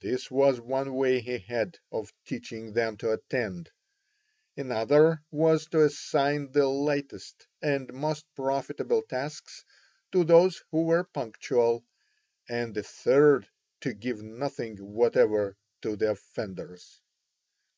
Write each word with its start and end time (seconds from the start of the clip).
This 0.00 0.30
was 0.30 0.62
one 0.62 0.94
way 0.94 1.20
he 1.20 1.36
had 1.36 1.76
of 1.90 2.10
teaching 2.24 2.72
them 2.72 2.96
to 2.96 3.12
attend; 3.12 3.70
another 4.56 5.20
was 5.30 5.66
to 5.66 5.84
assign 5.84 6.50
the 6.52 6.66
lightest 6.66 7.46
and 7.60 7.92
most 7.92 8.24
profitable 8.34 9.02
tasks 9.02 9.62
to 10.12 10.24
those 10.24 10.64
who 10.70 10.84
were 10.84 11.04
punctual, 11.04 11.84
and 12.48 12.74
a 12.78 12.82
third 12.82 13.46
to 13.82 13.92
give 13.92 14.22
nothing 14.22 14.76
whatever 14.78 15.58
to 15.82 15.96
the 15.96 16.12
offenders. 16.12 17.02